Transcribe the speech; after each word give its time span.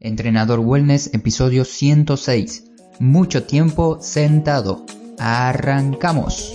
Entrenador 0.00 0.60
Wellness, 0.60 1.12
episodio 1.12 1.64
106. 1.64 2.64
Mucho 3.00 3.42
tiempo 3.42 3.98
sentado. 4.00 4.86
Arrancamos. 5.18 6.54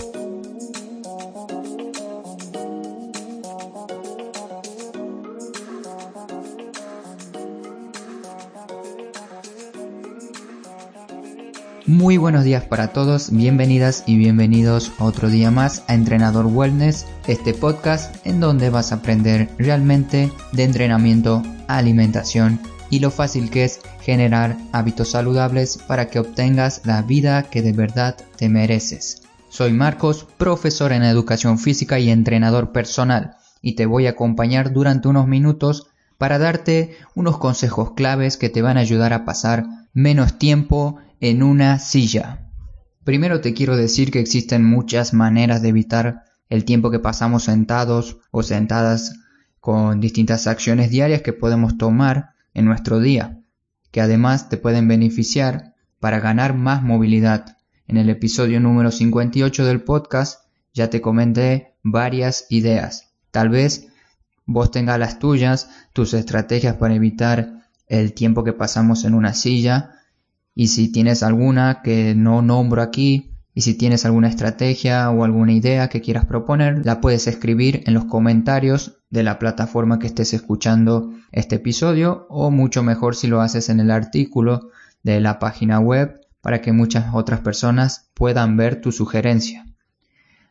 Muy 11.86 12.16
buenos 12.16 12.44
días 12.44 12.64
para 12.64 12.94
todos, 12.94 13.30
bienvenidas 13.30 14.04
y 14.06 14.16
bienvenidos 14.16 14.90
otro 14.98 15.28
día 15.28 15.50
más 15.50 15.84
a 15.86 15.92
Entrenador 15.92 16.46
Wellness, 16.46 17.04
este 17.26 17.52
podcast 17.52 18.26
en 18.26 18.40
donde 18.40 18.70
vas 18.70 18.90
a 18.90 18.96
aprender 18.96 19.50
realmente 19.58 20.32
de 20.52 20.64
entrenamiento, 20.64 21.42
alimentación 21.68 22.58
y 22.94 23.00
lo 23.00 23.10
fácil 23.10 23.50
que 23.50 23.64
es 23.64 23.80
generar 24.02 24.56
hábitos 24.70 25.10
saludables 25.10 25.78
para 25.78 26.06
que 26.06 26.20
obtengas 26.20 26.82
la 26.84 27.02
vida 27.02 27.42
que 27.42 27.60
de 27.60 27.72
verdad 27.72 28.16
te 28.36 28.48
mereces. 28.48 29.22
Soy 29.48 29.72
Marcos, 29.72 30.28
profesor 30.38 30.92
en 30.92 31.02
educación 31.02 31.58
física 31.58 31.98
y 31.98 32.08
entrenador 32.08 32.70
personal, 32.70 33.34
y 33.60 33.74
te 33.74 33.86
voy 33.86 34.06
a 34.06 34.10
acompañar 34.10 34.72
durante 34.72 35.08
unos 35.08 35.26
minutos 35.26 35.88
para 36.18 36.38
darte 36.38 36.96
unos 37.16 37.38
consejos 37.38 37.94
claves 37.94 38.36
que 38.36 38.48
te 38.48 38.62
van 38.62 38.76
a 38.76 38.82
ayudar 38.82 39.12
a 39.12 39.24
pasar 39.24 39.64
menos 39.92 40.38
tiempo 40.38 40.98
en 41.18 41.42
una 41.42 41.80
silla. 41.80 42.48
Primero 43.02 43.40
te 43.40 43.54
quiero 43.54 43.76
decir 43.76 44.12
que 44.12 44.20
existen 44.20 44.64
muchas 44.64 45.12
maneras 45.14 45.62
de 45.62 45.70
evitar 45.70 46.22
el 46.48 46.64
tiempo 46.64 46.92
que 46.92 47.00
pasamos 47.00 47.42
sentados 47.42 48.18
o 48.30 48.44
sentadas 48.44 49.16
con 49.58 49.98
distintas 49.98 50.46
acciones 50.46 50.90
diarias 50.90 51.22
que 51.22 51.32
podemos 51.32 51.76
tomar 51.76 52.33
en 52.54 52.64
nuestro 52.64 53.00
día, 53.00 53.42
que 53.90 54.00
además 54.00 54.48
te 54.48 54.56
pueden 54.56 54.88
beneficiar 54.88 55.74
para 56.00 56.20
ganar 56.20 56.54
más 56.54 56.82
movilidad. 56.82 57.56
En 57.86 57.96
el 57.96 58.08
episodio 58.08 58.60
número 58.60 58.90
58 58.90 59.64
del 59.66 59.82
podcast 59.82 60.46
ya 60.72 60.88
te 60.88 61.00
comenté 61.00 61.74
varias 61.82 62.46
ideas. 62.48 63.12
Tal 63.30 63.48
vez 63.48 63.88
vos 64.46 64.70
tengas 64.70 64.98
las 64.98 65.18
tuyas, 65.18 65.68
tus 65.92 66.14
estrategias 66.14 66.76
para 66.76 66.94
evitar 66.94 67.68
el 67.86 68.14
tiempo 68.14 68.44
que 68.44 68.52
pasamos 68.52 69.04
en 69.04 69.14
una 69.14 69.34
silla 69.34 70.00
y 70.54 70.68
si 70.68 70.90
tienes 70.90 71.22
alguna 71.22 71.82
que 71.82 72.14
no 72.14 72.42
nombro 72.42 72.80
aquí, 72.80 73.33
y 73.54 73.60
si 73.60 73.74
tienes 73.74 74.04
alguna 74.04 74.28
estrategia 74.28 75.08
o 75.10 75.24
alguna 75.24 75.52
idea 75.52 75.88
que 75.88 76.00
quieras 76.00 76.26
proponer, 76.26 76.84
la 76.84 77.00
puedes 77.00 77.28
escribir 77.28 77.84
en 77.86 77.94
los 77.94 78.04
comentarios 78.06 78.98
de 79.10 79.22
la 79.22 79.38
plataforma 79.38 80.00
que 80.00 80.08
estés 80.08 80.34
escuchando 80.34 81.12
este 81.30 81.56
episodio 81.56 82.26
o 82.28 82.50
mucho 82.50 82.82
mejor 82.82 83.14
si 83.14 83.28
lo 83.28 83.40
haces 83.40 83.68
en 83.68 83.78
el 83.78 83.92
artículo 83.92 84.70
de 85.04 85.20
la 85.20 85.38
página 85.38 85.78
web 85.78 86.20
para 86.40 86.60
que 86.60 86.72
muchas 86.72 87.14
otras 87.14 87.40
personas 87.40 88.10
puedan 88.14 88.56
ver 88.56 88.80
tu 88.80 88.90
sugerencia. 88.90 89.64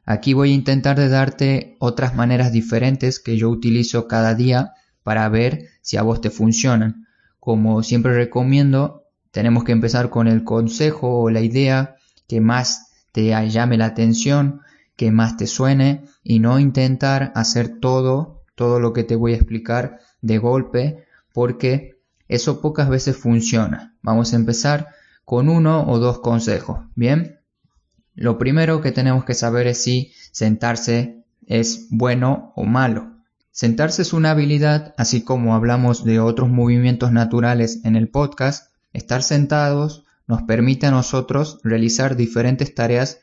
Aquí 0.05 0.33
voy 0.33 0.51
a 0.51 0.55
intentar 0.55 0.97
de 0.97 1.09
darte 1.09 1.75
otras 1.79 2.15
maneras 2.15 2.53
diferentes 2.53 3.19
que 3.19 3.38
yo 3.38 3.49
utilizo 3.49 4.07
cada 4.07 4.33
día 4.33 4.73
para 5.03 5.27
ver 5.27 5.67
si 5.81 5.97
a 5.97 6.03
vos 6.03 6.21
te 6.21 6.29
funcionan. 6.29 7.05
Como 7.39 7.83
siempre 7.83 8.13
recomiendo, 8.13 9.03
tenemos 9.31 9.65
que 9.65 9.73
empezar 9.73 10.09
con 10.09 10.27
el 10.27 10.45
consejo 10.45 11.21
o 11.21 11.29
la 11.29 11.41
idea 11.41 11.95
que 12.27 12.39
más 12.39 12.92
te 13.14 13.30
llame 13.50 13.78
la 13.78 13.86
atención, 13.86 14.61
que 14.97 15.11
más 15.11 15.38
te 15.38 15.47
suene 15.47 16.03
y 16.23 16.39
no 16.39 16.59
intentar 16.59 17.31
hacer 17.36 17.80
todo, 17.80 18.44
todo 18.56 18.80
lo 18.80 18.92
que 18.92 19.03
te 19.03 19.16
voy 19.16 19.31
a 19.31 19.38
explicar 19.38 20.00
de 20.22 20.38
golpe, 20.38 21.06
porque 21.34 22.02
eso 22.28 22.59
pocas 22.59 22.89
veces 22.89 23.16
funciona. 23.16 23.95
Vamos 24.02 24.34
a 24.34 24.36
empezar 24.36 24.89
con 25.23 25.47
uno 25.47 25.88
o 25.88 26.00
dos 26.00 26.19
consejos, 26.19 26.80
¿bien? 26.95 27.39
Lo 28.16 28.38
primero 28.38 28.81
que 28.81 28.91
tenemos 28.91 29.23
que 29.23 29.34
saber 29.34 29.67
es 29.67 29.81
si 29.81 30.11
sentarse 30.31 31.23
es 31.47 31.88
bueno 31.90 32.52
o 32.56 32.66
malo. 32.66 33.13
Sentarse 33.52 34.02
es 34.02 34.13
una 34.13 34.31
habilidad, 34.31 34.94
así 34.97 35.23
como 35.23 35.56
hablamos 35.56 36.03
de 36.03 36.19
otros 36.19 36.50
movimientos 36.50 37.12
naturales 37.12 37.81
en 37.85 37.96
el 37.96 38.09
podcast, 38.09 38.73
Estar 38.94 39.23
sentados 39.23 40.03
nos 40.28 40.44
permite 40.44 40.88
a 40.88 40.91
nosotros 40.91 41.59
realizar 41.63 42.16
diferentes 42.16 42.73
tareas 42.73 43.19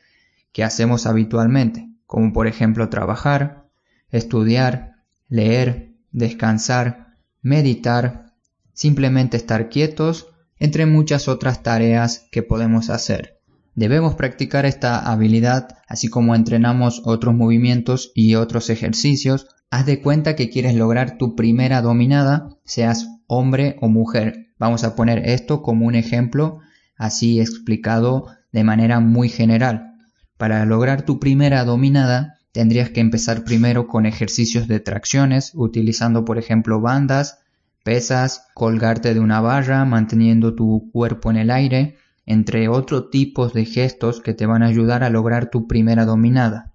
que 0.51 0.63
hacemos 0.63 1.05
habitualmente, 1.05 1.89
como 2.05 2.33
por 2.33 2.47
ejemplo 2.47 2.89
trabajar, 2.89 3.65
estudiar, 4.09 4.95
leer, 5.29 5.93
descansar, 6.11 7.15
meditar, 7.41 8.33
simplemente 8.73 9.37
estar 9.37 9.69
quietos, 9.69 10.27
entre 10.59 10.85
muchas 10.85 11.27
otras 11.27 11.63
tareas 11.63 12.27
que 12.31 12.43
podemos 12.43 12.89
hacer. 12.89 13.39
Debemos 13.73 14.15
practicar 14.15 14.65
esta 14.65 14.99
habilidad 14.99 15.77
así 15.87 16.07
como 16.07 16.35
entrenamos 16.35 17.01
otros 17.05 17.33
movimientos 17.33 18.11
y 18.13 18.35
otros 18.35 18.69
ejercicios. 18.69 19.47
Haz 19.69 19.85
de 19.85 20.01
cuenta 20.01 20.35
que 20.35 20.49
quieres 20.49 20.75
lograr 20.75 21.17
tu 21.17 21.35
primera 21.35 21.81
dominada, 21.81 22.49
seas 22.63 23.07
hombre 23.27 23.77
o 23.81 23.87
mujer. 23.87 24.53
Vamos 24.59 24.83
a 24.83 24.95
poner 24.95 25.29
esto 25.29 25.61
como 25.61 25.87
un 25.87 25.95
ejemplo 25.95 26.59
así 27.01 27.39
explicado 27.39 28.27
de 28.51 28.63
manera 28.63 28.99
muy 28.99 29.27
general. 29.27 29.95
Para 30.37 30.63
lograr 30.65 31.01
tu 31.01 31.19
primera 31.19 31.65
dominada 31.65 32.37
tendrías 32.51 32.91
que 32.91 32.99
empezar 32.99 33.43
primero 33.43 33.87
con 33.87 34.05
ejercicios 34.05 34.67
de 34.67 34.79
tracciones 34.79 35.51
utilizando 35.55 36.25
por 36.25 36.37
ejemplo 36.37 36.79
bandas, 36.79 37.39
pesas, 37.83 38.45
colgarte 38.53 39.15
de 39.15 39.19
una 39.19 39.41
barra, 39.41 39.83
manteniendo 39.83 40.53
tu 40.53 40.91
cuerpo 40.93 41.31
en 41.31 41.37
el 41.37 41.49
aire, 41.49 41.97
entre 42.27 42.67
otros 42.67 43.09
tipos 43.09 43.51
de 43.53 43.65
gestos 43.65 44.21
que 44.21 44.35
te 44.35 44.45
van 44.45 44.61
a 44.61 44.67
ayudar 44.67 45.03
a 45.03 45.09
lograr 45.09 45.49
tu 45.49 45.67
primera 45.67 46.05
dominada. 46.05 46.71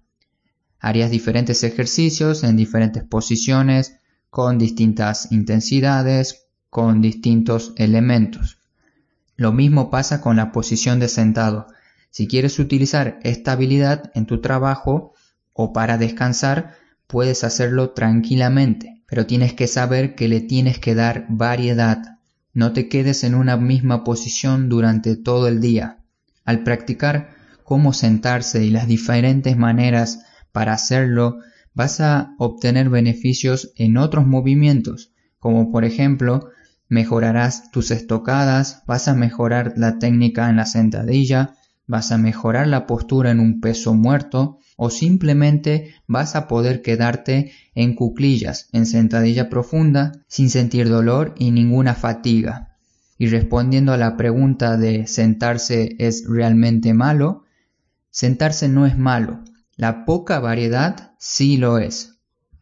Harías 0.77 1.09
diferentes 1.09 1.63
ejercicios 1.63 2.43
en 2.43 2.57
diferentes 2.57 3.05
posiciones, 3.05 3.95
con 4.29 4.57
distintas 4.57 5.31
intensidades, 5.31 6.49
con 6.69 7.01
distintos 7.01 7.73
elementos. 7.77 8.56
Lo 9.37 9.53
mismo 9.53 9.91
pasa 9.91 10.19
con 10.19 10.35
la 10.35 10.51
posición 10.51 10.99
de 10.99 11.07
sentado. 11.07 11.67
Si 12.09 12.27
quieres 12.27 12.57
utilizar 12.57 13.19
esta 13.21 13.51
habilidad 13.51 14.11
en 14.15 14.25
tu 14.25 14.41
trabajo 14.41 15.13
o 15.53 15.73
para 15.73 15.99
descansar, 15.99 16.73
puedes 17.05 17.43
hacerlo 17.43 17.91
tranquilamente, 17.91 19.03
pero 19.05 19.27
tienes 19.27 19.53
que 19.53 19.67
saber 19.67 20.15
que 20.15 20.27
le 20.27 20.41
tienes 20.41 20.79
que 20.79 20.95
dar 20.95 21.27
variedad. 21.29 22.17
No 22.53 22.73
te 22.73 22.89
quedes 22.89 23.23
en 23.23 23.35
una 23.35 23.57
misma 23.57 24.03
posición 24.03 24.69
durante 24.69 25.15
todo 25.15 25.47
el 25.47 25.61
día. 25.61 25.99
Al 26.43 26.63
practicar 26.63 27.29
cómo 27.63 27.93
sentarse 27.93 28.65
y 28.65 28.71
las 28.71 28.87
diferentes 28.87 29.55
maneras 29.55 30.25
para 30.51 30.73
hacerlo, 30.73 31.37
vas 31.75 32.01
a 32.01 32.33
obtener 32.39 32.89
beneficios 32.89 33.71
en 33.75 33.97
otros 33.97 34.25
movimientos, 34.25 35.11
como 35.37 35.71
por 35.71 35.85
ejemplo 35.85 36.49
mejorarás 36.89 37.71
tus 37.71 37.91
estocadas, 37.91 38.83
vas 38.85 39.07
a 39.07 39.13
mejorar 39.13 39.73
la 39.75 39.99
técnica 39.99 40.49
en 40.49 40.57
la 40.57 40.65
sentadilla, 40.65 41.55
vas 41.85 42.11
a 42.11 42.17
mejorar 42.17 42.67
la 42.67 42.85
postura 42.85 43.31
en 43.31 43.39
un 43.39 43.61
peso 43.61 43.93
muerto 43.93 44.59
o 44.75 44.89
simplemente 44.89 45.95
vas 46.05 46.35
a 46.35 46.47
poder 46.47 46.81
quedarte 46.81 47.51
en 47.73 47.95
cuclillas, 47.95 48.69
en 48.71 48.85
sentadilla 48.85 49.49
profunda, 49.49 50.11
sin 50.27 50.49
sentir 50.49 50.87
dolor 50.89 51.33
y 51.37 51.51
ninguna 51.51 51.95
fatiga. 51.95 52.77
Y 53.17 53.27
respondiendo 53.27 53.93
a 53.93 53.97
la 53.97 54.15
pregunta 54.15 54.77
de 54.77 55.07
sentarse 55.07 55.95
es 55.97 56.25
realmente 56.27 56.93
malo, 56.93 57.45
sentarse 58.11 58.69
no 58.69 58.85
es 58.85 58.97
malo, 58.97 59.43
la 59.75 60.05
poca 60.05 60.39
variedad 60.39 61.13
sí 61.17 61.57
lo 61.57 61.79
es. 61.79 62.16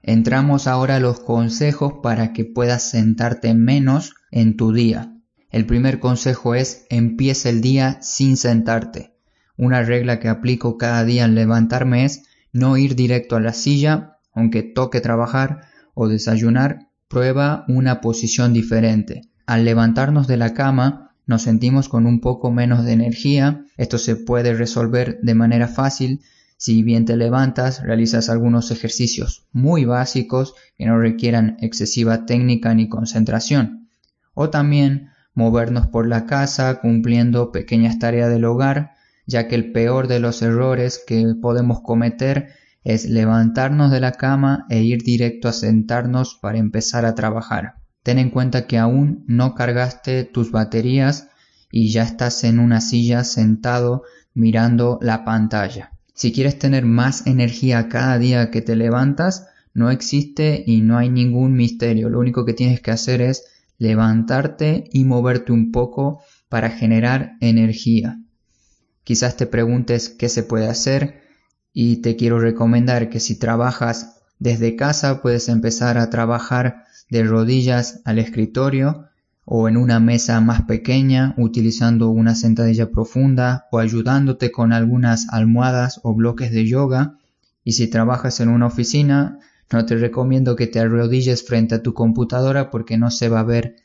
Entramos 0.08 0.68
ahora 0.68 0.98
a 0.98 1.00
los 1.00 1.20
consejos 1.20 1.96
para 2.04 2.32
que 2.32 2.46
puedas 2.46 2.92
sentarte 2.92 3.56
menos 3.56 4.14
en 4.30 4.56
tu 4.56 4.72
día. 4.72 5.16
El 5.50 5.66
primer 5.66 6.00
consejo 6.00 6.54
es 6.54 6.86
empieza 6.92 7.50
el 7.50 7.60
día 7.60 7.98
sin 8.04 8.38
sentarte. 8.38 9.16
Una 9.58 9.82
regla 9.82 10.20
que 10.20 10.28
aplico 10.30 10.78
cada 10.78 11.04
día 11.06 11.26
al 11.26 11.34
levantarme 11.34 12.06
es 12.06 12.22
no 12.54 12.78
ir 12.78 12.96
directo 12.96 13.36
a 13.36 13.40
la 13.40 13.52
silla, 13.52 14.20
aunque 14.32 14.62
toque 14.62 15.02
trabajar 15.02 15.62
o 15.96 16.08
desayunar, 16.08 16.88
prueba 17.08 17.66
una 17.68 18.00
posición 18.00 18.54
diferente. 18.54 19.24
Al 19.48 19.66
levantarnos 19.66 20.28
de 20.28 20.38
la 20.38 20.54
cama, 20.54 21.16
nos 21.26 21.42
sentimos 21.42 21.90
con 21.90 22.06
un 22.06 22.22
poco 22.22 22.52
menos 22.52 22.86
de 22.86 22.92
energía. 22.92 23.66
Esto 23.76 23.98
se 23.98 24.16
puede 24.16 24.54
resolver 24.54 25.18
de 25.24 25.34
manera 25.34 25.68
fácil 25.68 26.22
si 26.58 26.84
bien 26.84 27.06
te 27.06 27.18
levantas, 27.18 27.82
realizas 27.82 28.30
algunos 28.30 28.72
ejercicios 28.72 29.46
muy 29.52 29.86
básicos 29.86 30.54
que 30.78 30.86
no 30.86 30.98
requieran 30.98 31.58
excesiva 31.60 32.26
técnica 32.26 32.74
ni 32.74 32.88
concentración. 32.88 33.90
O 34.34 34.50
también 34.50 35.10
movernos 35.34 35.88
por 35.88 36.08
la 36.08 36.26
casa 36.26 36.80
cumpliendo 36.80 37.52
pequeñas 37.52 38.00
tareas 38.00 38.30
del 38.30 38.46
hogar, 38.46 38.92
ya 39.28 39.48
que 39.48 39.56
el 39.56 39.72
peor 39.72 40.08
de 40.08 40.20
los 40.20 40.42
errores 40.42 41.04
que 41.06 41.36
podemos 41.42 41.82
cometer 41.82 42.54
es 42.84 43.06
levantarnos 43.06 43.92
de 43.92 44.00
la 44.00 44.14
cama 44.14 44.66
e 44.70 44.82
ir 44.84 45.04
directo 45.04 45.48
a 45.50 45.54
sentarnos 45.54 46.36
para 46.36 46.58
empezar 46.58 47.06
a 47.06 47.16
trabajar. 47.16 47.76
ten 48.04 48.20
en 48.20 48.30
cuenta 48.30 48.68
que 48.68 48.78
aún 48.78 49.24
no 49.28 49.56
cargaste 49.56 50.24
tus 50.26 50.52
baterías 50.52 51.28
y 51.72 51.92
ya 51.92 52.04
estás 52.04 52.44
en 52.44 52.60
una 52.60 52.80
silla 52.80 53.24
sentado 53.24 54.04
mirando 54.36 55.00
la 55.02 55.26
pantalla. 55.26 55.95
Si 56.16 56.32
quieres 56.32 56.58
tener 56.58 56.86
más 56.86 57.28
energía 57.28 57.90
cada 57.90 58.18
día 58.18 58.50
que 58.50 58.62
te 58.62 58.78
levantas, 58.78 59.50
no 59.74 59.92
existe 59.92 60.64
y 60.66 60.80
no 60.80 60.98
hay 60.98 61.10
ningún 61.10 61.54
misterio. 61.54 62.10
Lo 62.10 62.20
único 62.20 62.46
que 62.46 62.54
tienes 62.54 62.80
que 62.80 62.92
hacer 62.92 63.22
es 63.22 63.44
levantarte 63.78 64.86
y 64.94 65.04
moverte 65.04 65.52
un 65.52 65.74
poco 65.74 66.22
para 66.48 66.70
generar 66.70 67.34
energía. 67.42 68.22
Quizás 69.04 69.36
te 69.36 69.46
preguntes 69.46 70.08
qué 70.08 70.30
se 70.30 70.44
puede 70.44 70.68
hacer 70.68 71.22
y 71.74 71.98
te 71.98 72.16
quiero 72.16 72.40
recomendar 72.40 73.10
que 73.10 73.20
si 73.20 73.38
trabajas 73.38 74.22
desde 74.40 74.78
casa 74.78 75.22
puedes 75.22 75.50
empezar 75.50 75.98
a 75.98 76.10
trabajar 76.10 76.86
de 77.10 77.26
rodillas 77.26 78.02
al 78.06 78.20
escritorio 78.20 79.10
o 79.46 79.70
en 79.70 79.78
una 79.78 80.00
mesa 80.00 80.42
más 80.42 80.64
pequeña 80.64 81.36
utilizando 81.38 82.10
una 82.10 82.34
sentadilla 82.34 82.90
profunda 82.90 83.68
o 83.72 83.78
ayudándote 83.78 84.52
con 84.52 84.74
algunas 84.74 85.28
almohadas 85.30 86.00
o 86.04 86.16
bloques 86.16 86.52
de 86.52 86.68
yoga. 86.68 87.18
Y 87.64 87.74
si 87.74 87.88
trabajas 87.88 88.40
en 88.40 88.50
una 88.50 88.66
oficina, 88.66 89.40
no 89.72 89.86
te 89.86 89.96
recomiendo 89.96 90.56
que 90.56 90.68
te 90.68 90.80
arrodilles 90.80 91.46
frente 91.46 91.76
a 91.76 91.84
tu 91.84 91.94
computadora 91.94 92.72
porque 92.72 92.98
no 92.98 93.12
se 93.12 93.30
va 93.30 93.42
a 93.42 93.44
ver 93.44 93.76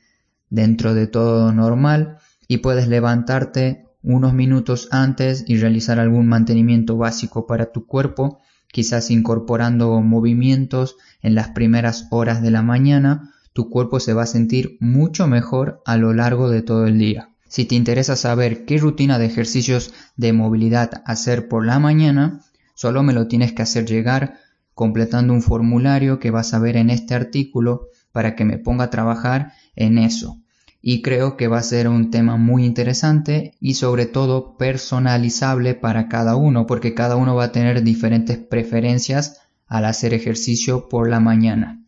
dentro 0.49 0.95
de 0.95 1.07
todo 1.07 1.53
normal 1.53 2.17
y 2.49 2.59
puedes 2.59 2.89
levantarte 2.89 3.85
unos 4.03 4.33
minutos 4.33 4.89
antes 4.91 5.45
y 5.47 5.59
realizar 5.59 6.01
algún 6.01 6.27
mantenimiento 6.27 6.97
básico 6.97 7.47
para 7.47 7.71
tu 7.71 7.87
cuerpo, 7.87 8.41
quizás 8.73 9.11
incorporando 9.11 10.01
movimientos 10.01 10.97
en 11.23 11.35
las 11.35 11.51
primeras 11.51 12.09
horas 12.11 12.41
de 12.41 12.51
la 12.51 12.63
mañana 12.63 13.35
tu 13.53 13.69
cuerpo 13.71 14.01
se 14.01 14.15
va 14.15 14.23
a 14.23 14.27
sentir 14.27 14.77
mucho 14.81 15.27
mejor 15.27 15.83
a 15.85 15.97
lo 15.97 16.13
largo 16.13 16.51
de 16.51 16.63
todo 16.63 16.87
el 16.87 16.99
día. 16.99 17.31
Si 17.49 17.65
te 17.65 17.75
interesa 17.75 18.15
saber 18.15 18.65
qué 18.65 18.79
rutina 18.79 19.19
de 19.19 19.27
ejercicios 19.27 19.93
de 20.17 20.33
movilidad 20.33 21.03
hacer 21.05 21.49
por 21.49 21.67
la 21.67 21.81
mañana, 21.81 22.43
solo 22.75 23.03
me 23.03 23.13
lo 23.13 23.27
tienes 23.27 23.53
que 23.53 23.63
hacer 23.63 23.87
llegar 23.87 24.39
completando 24.75 25.33
un 25.33 25.43
formulario 25.43 26.21
que 26.21 26.31
vas 26.31 26.55
a 26.55 26.59
ver 26.59 26.77
en 26.77 26.91
este 26.91 27.15
artículo 27.15 27.89
para 28.13 28.37
que 28.37 28.45
me 28.45 28.57
ponga 28.57 28.85
a 28.85 28.91
trabajar 28.91 29.53
en 29.75 29.99
eso. 29.99 30.41
Y 30.81 31.03
creo 31.03 31.37
que 31.37 31.49
va 31.49 31.59
a 31.59 31.63
ser 31.63 31.89
un 31.89 32.11
tema 32.11 32.37
muy 32.37 32.65
interesante 32.65 33.55
y 33.61 33.75
sobre 33.75 34.07
todo 34.07 34.57
personalizable 34.57 35.75
para 35.75 36.09
cada 36.09 36.37
uno, 36.37 36.67
porque 36.67 36.95
cada 36.95 37.17
uno 37.17 37.35
va 37.35 37.45
a 37.45 37.53
tener 37.53 37.83
diferentes 37.83 38.39
preferencias 38.39 39.41
al 39.67 39.85
hacer 39.85 40.15
ejercicio 40.15 40.89
por 40.89 41.11
la 41.11 41.21
mañana. 41.21 41.80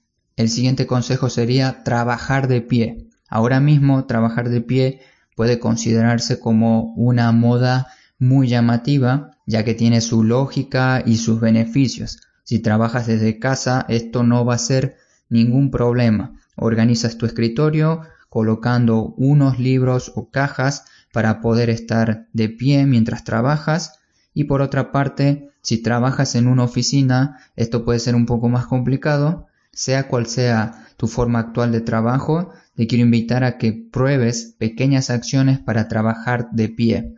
El 0.42 0.48
siguiente 0.48 0.88
consejo 0.88 1.30
sería 1.30 1.84
trabajar 1.84 2.48
de 2.48 2.62
pie. 2.62 3.06
Ahora 3.28 3.60
mismo 3.60 4.06
trabajar 4.06 4.48
de 4.48 4.60
pie 4.60 5.00
puede 5.36 5.60
considerarse 5.60 6.40
como 6.40 6.92
una 6.94 7.30
moda 7.30 7.86
muy 8.18 8.48
llamativa, 8.48 9.30
ya 9.46 9.64
que 9.64 9.74
tiene 9.74 10.00
su 10.00 10.24
lógica 10.24 11.00
y 11.06 11.18
sus 11.18 11.38
beneficios. 11.38 12.22
Si 12.42 12.58
trabajas 12.58 13.06
desde 13.06 13.38
casa, 13.38 13.86
esto 13.88 14.24
no 14.24 14.44
va 14.44 14.54
a 14.54 14.58
ser 14.58 14.96
ningún 15.28 15.70
problema. 15.70 16.34
Organizas 16.56 17.18
tu 17.18 17.24
escritorio 17.24 18.00
colocando 18.28 19.14
unos 19.16 19.60
libros 19.60 20.10
o 20.16 20.28
cajas 20.28 20.86
para 21.12 21.40
poder 21.40 21.70
estar 21.70 22.26
de 22.32 22.48
pie 22.48 22.84
mientras 22.86 23.22
trabajas. 23.22 24.00
Y 24.34 24.42
por 24.44 24.60
otra 24.60 24.90
parte, 24.90 25.52
si 25.60 25.80
trabajas 25.84 26.34
en 26.34 26.48
una 26.48 26.64
oficina, 26.64 27.38
esto 27.54 27.84
puede 27.84 28.00
ser 28.00 28.16
un 28.16 28.26
poco 28.26 28.48
más 28.48 28.66
complicado, 28.66 29.46
sea 29.72 30.08
cual 30.08 30.26
sea 30.26 30.86
tu 30.96 31.08
forma 31.08 31.38
actual 31.38 31.72
de 31.72 31.80
trabajo, 31.80 32.52
te 32.76 32.86
quiero 32.86 33.04
invitar 33.04 33.44
a 33.44 33.58
que 33.58 33.72
pruebes 33.72 34.54
pequeñas 34.58 35.10
acciones 35.10 35.58
para 35.58 35.88
trabajar 35.88 36.50
de 36.52 36.68
pie. 36.68 37.14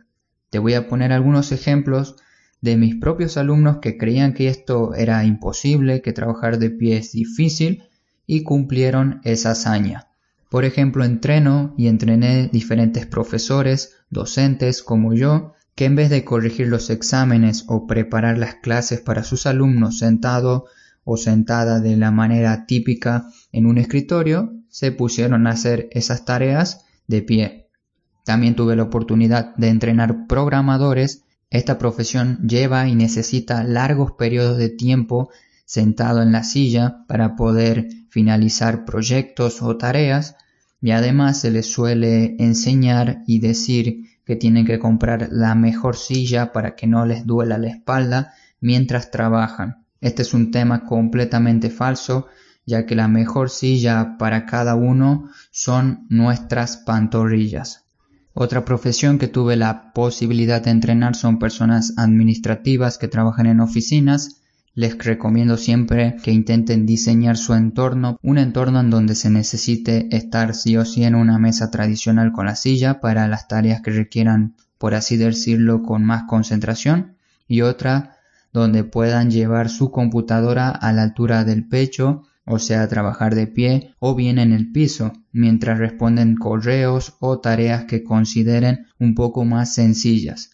Te 0.49 0.59
voy 0.59 0.73
a 0.73 0.87
poner 0.87 1.11
algunos 1.11 1.51
ejemplos 1.51 2.15
de 2.61 2.77
mis 2.77 2.95
propios 2.95 3.37
alumnos 3.37 3.77
que 3.77 3.97
creían 3.97 4.33
que 4.33 4.47
esto 4.47 4.95
era 4.95 5.23
imposible, 5.23 6.01
que 6.01 6.13
trabajar 6.13 6.57
de 6.57 6.71
pie 6.71 6.97
es 6.97 7.11
difícil 7.11 7.83
y 8.25 8.43
cumplieron 8.43 9.21
esa 9.23 9.51
hazaña. 9.51 10.07
Por 10.49 10.65
ejemplo, 10.65 11.03
entreno 11.03 11.73
y 11.77 11.87
entrené 11.87 12.49
diferentes 12.51 13.05
profesores, 13.05 13.97
docentes 14.09 14.81
como 14.81 15.13
yo, 15.13 15.53
que 15.75 15.85
en 15.85 15.95
vez 15.95 16.09
de 16.09 16.23
corregir 16.23 16.67
los 16.67 16.89
exámenes 16.89 17.65
o 17.67 17.85
preparar 17.85 18.37
las 18.37 18.55
clases 18.55 19.01
para 19.01 19.23
sus 19.23 19.45
alumnos 19.45 19.99
sentado 19.99 20.65
o 21.05 21.15
sentada 21.15 21.79
de 21.79 21.95
la 21.95 22.11
manera 22.11 22.65
típica 22.65 23.27
en 23.53 23.67
un 23.67 23.77
escritorio, 23.77 24.51
se 24.67 24.91
pusieron 24.91 25.47
a 25.47 25.51
hacer 25.51 25.87
esas 25.91 26.25
tareas 26.25 26.83
de 27.07 27.21
pie. 27.21 27.69
También 28.25 28.55
tuve 28.55 28.75
la 28.75 28.83
oportunidad 28.83 29.55
de 29.55 29.69
entrenar 29.69 30.27
programadores. 30.27 31.23
Esta 31.49 31.77
profesión 31.77 32.39
lleva 32.45 32.87
y 32.89 32.95
necesita 32.95 33.63
largos 33.63 34.13
periodos 34.13 34.57
de 34.57 34.69
tiempo 34.69 35.29
sentado 35.63 36.21
en 36.21 36.31
la 36.31 36.43
silla 36.43 37.05
para 37.07 37.35
poder 37.35 37.87
finalizar 38.09 38.83
proyectos 38.83 39.61
o 39.61 39.77
tareas 39.77 40.35
y 40.81 40.91
además 40.91 41.39
se 41.39 41.51
les 41.51 41.71
suele 41.71 42.35
enseñar 42.39 43.23
y 43.27 43.39
decir 43.39 44.01
que 44.25 44.35
tienen 44.35 44.65
que 44.65 44.79
comprar 44.79 45.29
la 45.31 45.55
mejor 45.55 45.95
silla 45.95 46.51
para 46.51 46.75
que 46.75 46.87
no 46.87 47.05
les 47.05 47.25
duela 47.25 47.57
la 47.57 47.69
espalda 47.69 48.33
mientras 48.59 49.11
trabajan. 49.11 49.84
Este 50.05 50.21
es 50.21 50.35
un 50.35 50.51
tema 50.51 50.85
completamente 50.85 51.71
falso, 51.71 52.27
ya 52.63 52.85
que 52.85 52.93
la 52.93 53.07
mejor 53.07 53.49
silla 53.49 54.17
para 54.19 54.45
cada 54.45 54.75
uno 54.75 55.31
son 55.49 56.05
nuestras 56.09 56.77
pantorrillas. 56.77 57.85
Otra 58.31 58.65
profesión 58.65 59.17
que 59.17 59.27
tuve 59.27 59.55
la 59.55 59.93
posibilidad 59.93 60.61
de 60.61 60.69
entrenar 60.69 61.15
son 61.15 61.39
personas 61.39 61.95
administrativas 61.97 62.99
que 62.99 63.07
trabajan 63.07 63.47
en 63.47 63.61
oficinas. 63.61 64.43
Les 64.75 64.95
recomiendo 64.95 65.57
siempre 65.57 66.17
que 66.21 66.31
intenten 66.31 66.85
diseñar 66.85 67.35
su 67.35 67.55
entorno, 67.55 68.19
un 68.21 68.37
entorno 68.37 68.81
en 68.81 68.91
donde 68.91 69.15
se 69.15 69.31
necesite 69.31 70.15
estar 70.15 70.53
sí 70.53 70.77
o 70.77 70.85
sí 70.85 71.03
en 71.03 71.15
una 71.15 71.39
mesa 71.39 71.71
tradicional 71.71 72.31
con 72.31 72.45
la 72.45 72.55
silla 72.55 73.01
para 73.01 73.27
las 73.27 73.47
tareas 73.47 73.81
que 73.81 73.89
requieran, 73.89 74.53
por 74.77 74.93
así 74.93 75.17
decirlo, 75.17 75.81
con 75.81 76.05
más 76.05 76.25
concentración, 76.27 77.15
y 77.47 77.61
otra 77.61 78.14
donde 78.55 78.85
puedan 78.85 79.31
llevar 79.31 79.69
su 79.69 79.91
computadora 79.91 80.69
a 80.69 80.93
la 80.93 81.03
altura 81.03 81.43
del 81.43 81.67
pecho, 81.67 82.23
o 82.45 82.57
sea, 82.57 82.87
trabajar 82.87 83.35
de 83.35 83.47
pie 83.47 83.93
o 83.99 84.15
bien 84.15 84.39
en 84.39 84.53
el 84.53 84.71
piso, 84.71 85.11
mientras 85.33 85.77
responden 85.77 86.37
correos 86.37 87.17
o 87.19 87.39
tareas 87.39 87.83
que 87.83 88.03
consideren 88.03 88.87
un 88.97 89.13
poco 89.13 89.43
más 89.43 89.73
sencillas. 89.73 90.51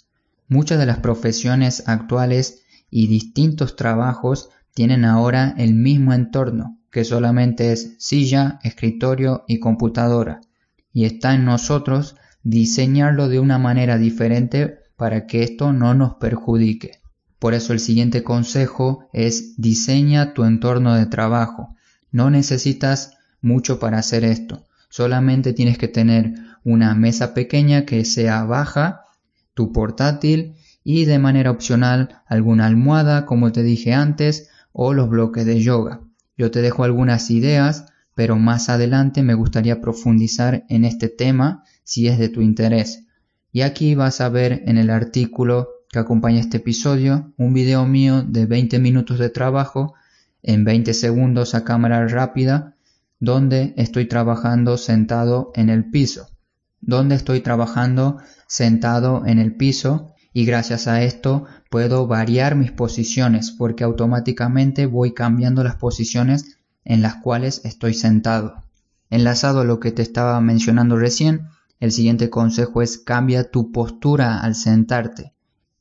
Muchas 0.47 0.79
de 0.79 0.87
las 0.87 0.97
profesiones 0.97 1.87
actuales 1.87 2.63
y 2.89 3.05
distintos 3.05 3.75
trabajos 3.75 4.49
tienen 4.73 5.05
ahora 5.05 5.53
el 5.57 5.75
mismo 5.75 6.13
entorno, 6.13 6.79
que 6.91 7.03
solamente 7.03 7.71
es 7.71 7.97
silla, 7.99 8.59
escritorio 8.63 9.43
y 9.47 9.59
computadora, 9.59 10.41
y 10.91 11.05
está 11.05 11.35
en 11.35 11.45
nosotros 11.45 12.15
diseñarlo 12.41 13.29
de 13.29 13.39
una 13.39 13.59
manera 13.59 13.99
diferente 13.99 14.79
para 14.95 15.27
que 15.27 15.43
esto 15.43 15.71
no 15.71 15.93
nos 15.93 16.15
perjudique. 16.15 17.01
Por 17.41 17.55
eso 17.55 17.73
el 17.73 17.79
siguiente 17.79 18.23
consejo 18.23 19.09
es 19.13 19.59
diseña 19.59 20.35
tu 20.35 20.43
entorno 20.43 20.93
de 20.93 21.07
trabajo. 21.07 21.75
No 22.11 22.29
necesitas 22.29 23.17
mucho 23.41 23.79
para 23.79 23.97
hacer 23.97 24.23
esto. 24.23 24.67
Solamente 24.89 25.51
tienes 25.51 25.79
que 25.79 25.87
tener 25.87 26.35
una 26.63 26.93
mesa 26.93 27.33
pequeña 27.33 27.83
que 27.83 28.05
sea 28.05 28.43
baja, 28.43 29.05
tu 29.55 29.71
portátil 29.73 30.53
y 30.83 31.05
de 31.05 31.17
manera 31.17 31.49
opcional 31.49 32.21
alguna 32.27 32.67
almohada 32.67 33.25
como 33.25 33.51
te 33.51 33.63
dije 33.63 33.91
antes 33.91 34.51
o 34.71 34.93
los 34.93 35.09
bloques 35.09 35.43
de 35.43 35.61
yoga. 35.61 36.01
Yo 36.37 36.51
te 36.51 36.61
dejo 36.61 36.83
algunas 36.83 37.31
ideas, 37.31 37.87
pero 38.13 38.35
más 38.35 38.69
adelante 38.69 39.23
me 39.23 39.33
gustaría 39.33 39.81
profundizar 39.81 40.63
en 40.69 40.85
este 40.85 41.09
tema 41.09 41.63
si 41.83 42.07
es 42.07 42.19
de 42.19 42.29
tu 42.29 42.41
interés. 42.41 43.07
Y 43.51 43.61
aquí 43.61 43.95
vas 43.95 44.21
a 44.21 44.29
ver 44.29 44.61
en 44.67 44.77
el 44.77 44.91
artículo 44.91 45.80
que 45.91 45.99
acompaña 45.99 46.39
este 46.39 46.57
episodio, 46.57 47.33
un 47.35 47.53
video 47.53 47.85
mío 47.85 48.23
de 48.23 48.45
20 48.45 48.79
minutos 48.79 49.19
de 49.19 49.29
trabajo 49.29 49.93
en 50.41 50.63
20 50.63 50.93
segundos 50.93 51.53
a 51.53 51.65
cámara 51.65 52.07
rápida, 52.07 52.77
donde 53.19 53.73
estoy 53.75 54.07
trabajando 54.07 54.77
sentado 54.77 55.51
en 55.53 55.69
el 55.69 55.91
piso, 55.91 56.29
donde 56.79 57.15
estoy 57.15 57.41
trabajando 57.41 58.19
sentado 58.47 59.25
en 59.25 59.37
el 59.37 59.57
piso 59.57 60.13
y 60.31 60.45
gracias 60.45 60.87
a 60.87 61.03
esto 61.03 61.43
puedo 61.69 62.07
variar 62.07 62.55
mis 62.55 62.71
posiciones 62.71 63.51
porque 63.51 63.83
automáticamente 63.83 64.85
voy 64.85 65.13
cambiando 65.13 65.61
las 65.61 65.75
posiciones 65.75 66.55
en 66.85 67.01
las 67.01 67.15
cuales 67.15 67.65
estoy 67.65 67.95
sentado. 67.95 68.63
Enlazado 69.09 69.59
a 69.59 69.65
lo 69.65 69.81
que 69.81 69.91
te 69.91 70.03
estaba 70.03 70.39
mencionando 70.39 70.95
recién, 70.95 71.49
el 71.81 71.91
siguiente 71.91 72.29
consejo 72.29 72.81
es 72.81 72.97
cambia 72.97 73.51
tu 73.51 73.73
postura 73.73 74.39
al 74.39 74.55
sentarte. 74.55 75.33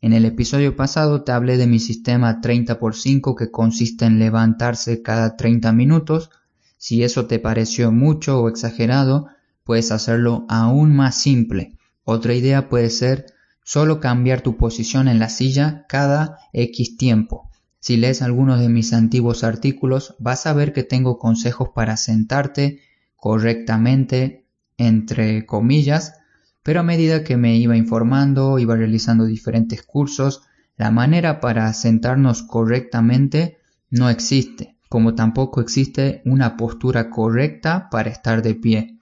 En 0.03 0.15
el 0.15 0.25
episodio 0.25 0.77
pasado 0.77 1.25
te 1.25 1.33
hablé 1.33 1.59
de 1.59 1.67
mi 1.67 1.79
sistema 1.79 2.41
30 2.41 2.73
x 2.73 3.03
5 3.03 3.37
que 3.37 3.51
consiste 3.51 4.07
en 4.07 4.19
levantarse 4.19 5.03
cada 5.03 5.37
30 5.37 5.73
minutos, 5.73 6.31
Si 6.79 7.03
eso 7.03 7.27
te 7.27 7.39
pareció 7.39 7.93
mucho 7.93 8.41
o 8.41 8.49
exagerado, 8.49 9.27
puedes 9.65 9.93
hacerlo 9.93 10.47
aún 10.49 10.97
más 10.97 11.15
simple. 11.17 11.77
Otra 12.05 12.33
idea 12.33 12.71
puede 12.71 12.89
ser 12.89 13.27
solo 13.63 14.01
cambiar 14.01 14.41
tu 14.41 14.57
posición 14.57 15.07
en 15.07 15.19
la 15.19 15.29
silla 15.29 15.85
cada 15.87 16.39
X 16.55 16.97
tiempo. 16.97 17.51
Si 17.79 17.99
lees 17.99 18.23
algunos 18.23 18.61
de 18.61 18.71
mis 18.71 18.95
antiguos 18.95 19.45
artículos, 19.45 20.15
vas 20.19 20.47
a 20.47 20.55
ver 20.55 20.73
que 20.73 20.83
tengo 20.83 21.19
consejos 21.19 21.69
para 21.75 21.99
sentarte 21.99 22.81
correctamente, 23.17 24.47
entre 24.79 25.45
comillas, 25.45 26.15
pero 26.63 26.81
a 26.81 26.85
medida 26.85 27.25
que 27.25 27.37
me 27.37 27.57
iba 27.57 27.77
informando, 27.77 28.59
iba 28.59 28.77
realizando 28.77 29.25
diferentes 29.25 29.83
cursos, 29.83 30.43
la 30.77 30.91
manera 30.91 31.41
para 31.41 31.73
sentarnos 31.73 32.43
correctamente 32.43 33.59
no 33.91 34.09
existe, 34.09 34.77
como 34.89 35.15
tampoco 35.15 35.61
existe 35.61 36.23
una 36.25 36.57
postura 36.57 37.11
correcta 37.11 37.89
para 37.91 38.11
estar 38.11 38.43
de 38.43 38.55
pie. 38.55 38.99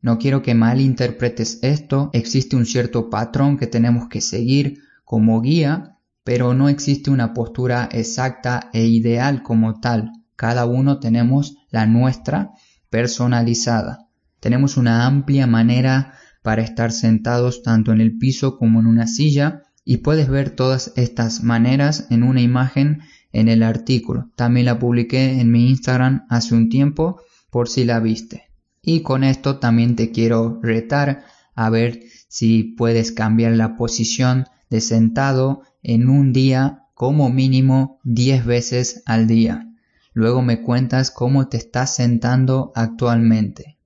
No 0.00 0.18
quiero 0.18 0.42
que 0.42 0.54
malinterpretes 0.54 1.60
esto, 1.62 2.10
existe 2.12 2.56
un 2.56 2.66
cierto 2.66 3.08
patrón 3.08 3.56
que 3.56 3.66
tenemos 3.66 4.08
que 4.08 4.20
seguir 4.20 4.80
como 5.04 5.40
guía, 5.40 5.98
pero 6.24 6.54
no 6.54 6.68
existe 6.68 7.10
una 7.10 7.34
postura 7.34 7.88
exacta 7.92 8.70
e 8.72 8.84
ideal 8.84 9.42
como 9.42 9.80
tal. 9.80 10.12
Cada 10.36 10.66
uno 10.66 10.98
tenemos 10.98 11.56
la 11.70 11.86
nuestra 11.86 12.52
personalizada. 12.90 14.08
Tenemos 14.40 14.76
una 14.76 15.06
amplia 15.06 15.46
manera 15.46 16.14
para 16.42 16.62
estar 16.62 16.92
sentados 16.92 17.62
tanto 17.62 17.92
en 17.92 18.00
el 18.00 18.18
piso 18.18 18.58
como 18.58 18.80
en 18.80 18.86
una 18.86 19.06
silla 19.06 19.62
y 19.84 19.98
puedes 19.98 20.28
ver 20.28 20.50
todas 20.50 20.92
estas 20.96 21.42
maneras 21.42 22.06
en 22.10 22.22
una 22.22 22.40
imagen 22.40 23.00
en 23.32 23.48
el 23.48 23.62
artículo. 23.62 24.30
También 24.36 24.66
la 24.66 24.78
publiqué 24.78 25.40
en 25.40 25.50
mi 25.50 25.70
Instagram 25.70 26.26
hace 26.28 26.54
un 26.54 26.68
tiempo 26.68 27.20
por 27.50 27.68
si 27.68 27.84
la 27.84 28.00
viste. 28.00 28.44
Y 28.82 29.00
con 29.02 29.24
esto 29.24 29.58
también 29.58 29.96
te 29.96 30.10
quiero 30.10 30.60
retar 30.62 31.24
a 31.54 31.70
ver 31.70 32.00
si 32.28 32.62
puedes 32.64 33.12
cambiar 33.12 33.52
la 33.52 33.76
posición 33.76 34.46
de 34.70 34.80
sentado 34.80 35.62
en 35.82 36.08
un 36.08 36.32
día 36.32 36.86
como 36.94 37.30
mínimo 37.30 38.00
10 38.04 38.44
veces 38.46 39.02
al 39.06 39.26
día. 39.26 39.68
Luego 40.14 40.42
me 40.42 40.62
cuentas 40.62 41.10
cómo 41.10 41.48
te 41.48 41.56
estás 41.56 41.94
sentando 41.94 42.72
actualmente. 42.74 43.78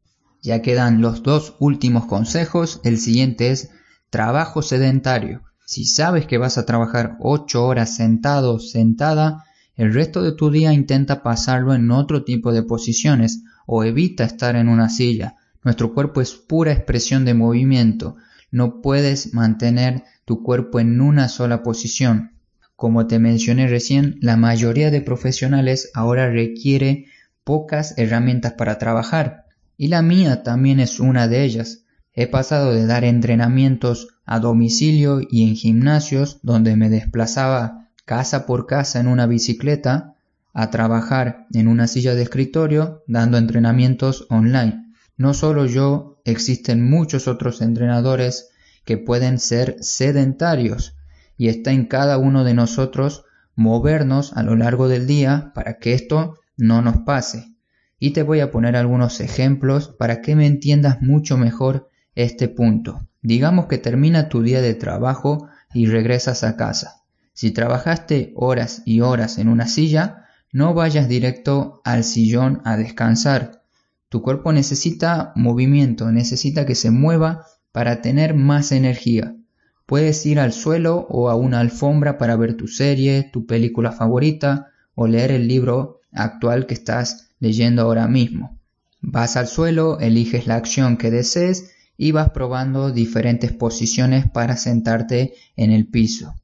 Ya 0.47 0.63
quedan 0.63 1.01
los 1.01 1.25
dos 1.25 1.57
últimos 1.59 2.07
consejos. 2.07 2.81
El 2.85 2.99
siguiente 2.99 3.51
es 3.51 3.71
trabajo 4.11 4.63
sedentario. 4.63 5.43
Si 5.65 5.87
sabes 5.87 6.29
que 6.29 6.39
vas 6.39 6.57
a 6.57 6.65
trabajar 6.65 7.17
8 7.19 7.67
horas 7.67 7.97
sentado 7.97 8.61
sentada, 8.61 9.45
el 9.75 9.93
resto 9.93 10.23
de 10.23 10.31
tu 10.31 10.53
día 10.53 10.73
intenta 10.73 11.25
pasarlo 11.25 11.75
en 11.75 11.91
otro 11.91 12.23
tipo 12.23 12.53
de 12.53 12.63
posiciones 12.63 13.43
o 13.67 13.83
evita 13.83 14.23
estar 14.23 14.55
en 14.55 14.69
una 14.69 14.89
silla. 14.89 15.35
Nuestro 15.65 15.93
cuerpo 15.93 16.21
es 16.21 16.35
pura 16.35 16.71
expresión 16.71 17.25
de 17.25 17.35
movimiento. 17.35 18.15
No 18.53 18.81
puedes 18.81 19.35
mantener 19.35 20.05
tu 20.25 20.45
cuerpo 20.45 20.79
en 20.79 21.01
una 21.01 21.27
sola 21.27 21.65
posición. 21.65 22.35
Como 22.77 23.09
te 23.09 23.19
mencioné 23.19 23.67
recién, 23.67 24.17
la 24.21 24.37
mayoría 24.37 24.93
de 24.93 25.01
profesionales 25.01 25.91
ahora 25.93 26.31
requiere 26.31 27.07
pocas 27.43 27.99
herramientas 27.99 28.53
para 28.53 28.79
trabajar 28.79 29.46
y 29.77 29.89
la 29.89 30.03
mía 30.03 30.43
también 30.43 30.81
es 30.81 31.01
una 31.01 31.29
de 31.29 31.45
ellas. 31.45 31.83
He 32.15 32.27
pasado 32.27 32.73
de 32.73 32.87
dar 32.87 33.05
entrenamientos 33.05 34.09
a 34.25 34.41
domicilio 34.41 35.21
y 35.29 35.49
en 35.49 35.55
gimnasios 35.55 36.39
donde 36.43 36.77
me 36.77 36.89
desplazaba 36.89 37.89
casa 38.05 38.47
por 38.47 38.67
casa 38.67 39.01
en 39.01 39.09
una 39.09 39.27
bicicleta 39.27 40.15
a 40.55 40.71
trabajar 40.71 41.47
en 41.53 41.69
una 41.69 41.87
silla 41.87 42.15
de 42.15 42.23
escritorio 42.23 43.03
dando 43.07 43.37
entrenamientos 43.37 44.27
online. 44.31 44.95
No 45.19 45.35
solo 45.35 45.67
yo, 45.67 46.21
existen 46.25 46.89
muchos 46.89 47.29
otros 47.29 47.61
entrenadores 47.61 48.49
que 48.85 48.97
pueden 48.97 49.39
ser 49.39 49.77
sedentarios 49.81 50.95
y 51.37 51.49
está 51.49 51.73
en 51.73 51.87
cada 51.87 52.17
uno 52.17 52.45
de 52.45 52.55
nosotros 52.55 53.25
movernos 53.55 54.33
a 54.35 54.43
lo 54.43 54.57
largo 54.57 54.89
del 54.89 55.07
día 55.07 55.53
para 55.55 55.79
que 55.79 55.93
esto 55.93 56.39
no 56.57 56.81
nos 56.81 56.99
pase. 56.99 57.56
Y 57.99 58.11
te 58.11 58.23
voy 58.23 58.41
a 58.41 58.51
poner 58.51 58.77
algunos 58.77 59.21
ejemplos 59.21 59.89
para 59.89 60.21
que 60.21 60.37
me 60.37 60.47
entiendas 60.47 61.01
mucho 61.01 61.39
mejor 61.39 61.89
este 62.15 62.49
punto. 62.49 63.07
Digamos 63.23 63.67
que 63.67 63.79
termina 63.79 64.29
tu 64.29 64.43
día 64.43 64.61
de 64.61 64.75
trabajo 64.75 65.49
y 65.73 65.87
regresas 65.87 66.45
a 66.45 66.57
casa. 66.57 67.03
Si 67.33 67.51
trabajaste 67.51 68.33
horas 68.35 68.83
y 68.85 69.01
horas 69.01 69.39
en 69.39 69.49
una 69.49 69.67
silla, 69.67 70.27
no 70.53 70.75
vayas 70.75 71.09
directo 71.09 71.83
al 71.85 72.05
sillón 72.05 72.63
a 72.65 72.77
descansar. 72.77 73.63
Tu 74.09 74.23
cuerpo 74.23 74.53
necesita 74.53 75.33
movimiento, 75.35 76.11
necesita 76.13 76.65
que 76.65 76.75
se 76.75 76.91
mueva 76.91 77.45
para 77.73 78.01
tener 78.01 78.35
más 78.35 78.73
energía. 78.73 79.37
Puedes 79.85 80.25
ir 80.25 80.41
al 80.41 80.53
suelo 80.53 81.07
o 81.11 81.29
a 81.29 81.35
una 81.35 81.61
alfombra 81.61 82.17
para 82.17 82.37
ver 82.37 82.57
tu 82.57 82.69
serie, 82.69 83.29
tu 83.33 83.47
película 83.47 83.93
favorita 83.93 84.69
o 84.95 85.07
leer 85.07 85.31
el 85.31 85.47
libro 85.47 86.01
actual 86.13 86.67
que 86.67 86.75
estás 86.75 87.26
leyendo 87.39 87.83
ahora 87.83 88.09
mismo. 88.09 88.59
Vas 89.01 89.37
al 89.37 89.47
suelo, 89.47 90.01
eliges 90.01 90.47
la 90.47 90.57
acción 90.57 90.97
que 90.97 91.11
desees 91.11 91.71
y 91.97 92.13
vas 92.13 92.31
probando 92.31 92.91
diferentes 92.91 93.53
posiciones 93.53 94.29
para 94.31 94.57
sentarte 94.57 95.35
en 95.57 95.71
el 95.71 95.87
piso. 95.87 96.35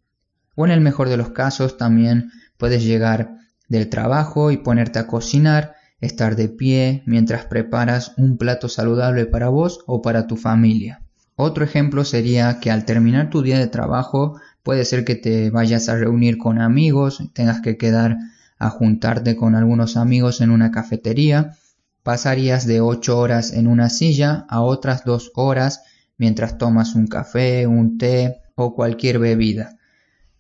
O 0.55 0.65
en 0.65 0.73
el 0.73 0.81
mejor 0.81 1.09
de 1.09 1.17
los 1.17 1.31
casos 1.31 1.77
también 1.77 2.31
puedes 2.57 2.85
llegar 2.85 3.37
del 3.69 3.89
trabajo 3.89 4.51
y 4.51 4.59
ponerte 4.59 4.99
a 4.99 5.07
cocinar, 5.07 5.75
estar 6.01 6.37
de 6.37 6.49
pie 6.49 7.03
mientras 7.07 7.47
preparas 7.47 8.15
un 8.17 8.37
plato 8.37 8.69
saludable 8.69 9.27
para 9.27 9.49
vos 9.49 9.81
o 9.87 10.03
para 10.03 10.27
tu 10.27 10.37
familia. 10.37 11.03
Otro 11.37 11.65
ejemplo 11.65 12.05
sería 12.05 12.61
que 12.61 12.71
al 12.71 12.85
terminar 12.85 13.31
tu 13.31 13.43
día 13.43 13.59
de 13.59 13.67
trabajo 13.67 14.39
puede 14.63 14.85
ser 14.85 15.05
que 15.05 15.15
te 15.15 15.51
vayas 15.51 15.89
a 15.89 15.97
reunir 15.97 16.39
con 16.39 16.61
amigos, 16.61 17.23
tengas 17.33 17.61
que 17.63 17.77
quedar 17.77 18.17
a 18.63 18.71
juntarte 18.71 19.35
con 19.35 19.57
algunos 19.57 19.97
amigos 19.97 20.41
en 20.41 20.51
una 20.51 20.71
cafetería, 20.71 21.57
pasarías 22.05 22.67
de 22.67 22.81
8 22.81 23.19
horas 23.19 23.53
en 23.53 23.67
una 23.67 23.91
silla 23.91 24.47
a 24.49 24.61
otras 24.61 25.05
2 25.05 25.33
horas 25.35 25.83
mientras 26.17 26.59
tomas 26.59 26.95
un 26.95 27.09
café, 27.09 27.67
un 27.67 27.99
té 27.99 28.41
o 28.55 28.75
cualquier 28.75 29.19
bebida. 29.19 29.79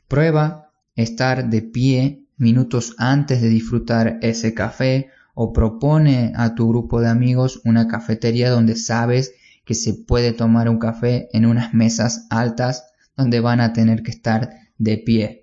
Prueba 0.07 0.71
estar 0.95 1.51
de 1.51 1.63
pie 1.63 2.27
minutos 2.37 2.95
antes 2.99 3.43
de 3.43 3.49
disfrutar 3.49 4.19
ese 4.23 4.55
café 4.55 5.11
o 5.35 5.53
propone 5.53 6.33
a 6.37 6.55
tu 6.55 6.69
grupo 6.69 7.01
de 7.01 7.09
amigos 7.09 7.61
una 7.65 7.89
cafetería 7.89 8.51
donde 8.51 8.77
sabes 8.77 9.35
que 9.65 9.75
se 9.75 9.95
puede 9.95 10.33
tomar 10.33 10.69
un 10.69 10.79
café 10.79 11.29
en 11.33 11.47
unas 11.47 11.75
mesas 11.75 12.27
altas 12.31 12.85
donde 13.17 13.41
van 13.41 13.61
a 13.61 13.73
tener 13.73 14.03
que 14.03 14.11
estar 14.11 14.51
de 14.79 14.99
pie. 14.99 15.42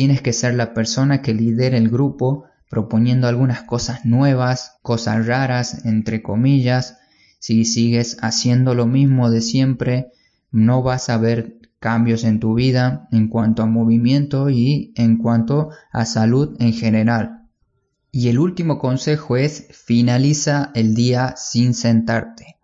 Tienes 0.00 0.22
que 0.22 0.32
ser 0.32 0.54
la 0.54 0.72
persona 0.72 1.20
que 1.20 1.34
lidere 1.34 1.76
el 1.76 1.90
grupo 1.90 2.44
proponiendo 2.70 3.28
algunas 3.28 3.64
cosas 3.64 4.06
nuevas, 4.06 4.78
cosas 4.80 5.26
raras, 5.26 5.84
entre 5.84 6.22
comillas. 6.22 6.96
Si 7.38 7.66
sigues 7.66 8.16
haciendo 8.22 8.74
lo 8.74 8.86
mismo 8.86 9.30
de 9.30 9.42
siempre, 9.42 10.12
no 10.50 10.82
vas 10.82 11.10
a 11.10 11.18
ver 11.18 11.58
cambios 11.80 12.24
en 12.24 12.40
tu 12.40 12.54
vida 12.54 13.08
en 13.12 13.28
cuanto 13.28 13.62
a 13.62 13.66
movimiento 13.66 14.48
y 14.48 14.94
en 14.96 15.18
cuanto 15.18 15.68
a 15.92 16.06
salud 16.06 16.56
en 16.60 16.72
general. 16.72 17.50
Y 18.10 18.28
el 18.28 18.38
último 18.38 18.78
consejo 18.78 19.36
es 19.36 19.66
finaliza 19.70 20.70
el 20.74 20.94
día 20.94 21.34
sin 21.36 21.74
sentarte. 21.74 22.56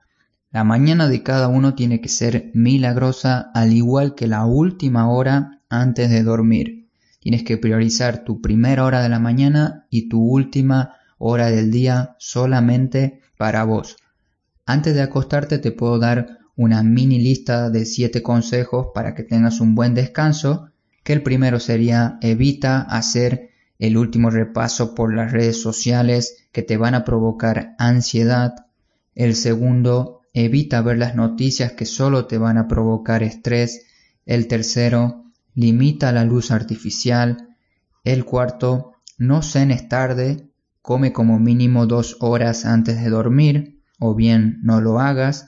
La 0.50 0.64
mañana 0.64 1.06
de 1.06 1.22
cada 1.22 1.48
uno 1.48 1.74
tiene 1.74 2.00
que 2.00 2.08
ser 2.08 2.50
milagrosa 2.54 3.50
al 3.52 3.74
igual 3.74 4.14
que 4.14 4.26
la 4.26 4.46
última 4.46 5.10
hora 5.10 5.60
antes 5.68 6.08
de 6.08 6.22
dormir. 6.22 6.85
Tienes 7.26 7.42
que 7.42 7.58
priorizar 7.58 8.22
tu 8.22 8.40
primera 8.40 8.84
hora 8.84 9.02
de 9.02 9.08
la 9.08 9.18
mañana 9.18 9.88
y 9.90 10.08
tu 10.08 10.22
última 10.22 10.94
hora 11.18 11.50
del 11.50 11.72
día 11.72 12.14
solamente 12.20 13.20
para 13.36 13.64
vos. 13.64 13.96
Antes 14.64 14.94
de 14.94 15.02
acostarte 15.02 15.58
te 15.58 15.72
puedo 15.72 15.98
dar 15.98 16.38
una 16.54 16.84
mini 16.84 17.18
lista 17.18 17.68
de 17.68 17.84
7 17.84 18.22
consejos 18.22 18.90
para 18.94 19.16
que 19.16 19.24
tengas 19.24 19.60
un 19.60 19.74
buen 19.74 19.92
descanso, 19.92 20.70
que 21.02 21.14
el 21.14 21.24
primero 21.24 21.58
sería 21.58 22.16
evita 22.20 22.82
hacer 22.82 23.50
el 23.80 23.96
último 23.96 24.30
repaso 24.30 24.94
por 24.94 25.12
las 25.12 25.32
redes 25.32 25.60
sociales 25.60 26.46
que 26.52 26.62
te 26.62 26.76
van 26.76 26.94
a 26.94 27.04
provocar 27.04 27.74
ansiedad. 27.80 28.54
El 29.16 29.34
segundo, 29.34 30.20
evita 30.32 30.80
ver 30.80 30.98
las 30.98 31.16
noticias 31.16 31.72
que 31.72 31.86
solo 31.86 32.26
te 32.26 32.38
van 32.38 32.56
a 32.56 32.68
provocar 32.68 33.24
estrés. 33.24 33.84
El 34.26 34.46
tercero, 34.46 35.25
limita 35.56 36.12
la 36.12 36.24
luz 36.24 36.52
artificial. 36.52 37.48
El 38.04 38.24
cuarto, 38.24 38.92
no 39.18 39.42
cenes 39.42 39.88
tarde, 39.88 40.48
come 40.82 41.12
como 41.12 41.40
mínimo 41.40 41.86
dos 41.86 42.18
horas 42.20 42.64
antes 42.64 43.02
de 43.02 43.10
dormir, 43.10 43.80
o 43.98 44.14
bien 44.14 44.60
no 44.62 44.80
lo 44.80 45.00
hagas. 45.00 45.46